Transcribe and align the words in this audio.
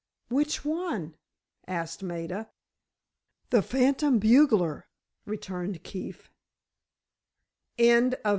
"Which 0.29 0.65
one?" 0.65 1.13
asked 1.67 2.01
Maida. 2.01 2.49
"The 3.51 3.61
Phantom 3.61 4.17
Bugler," 4.17 4.87
returned 5.27 5.83
Keefe. 5.83 6.31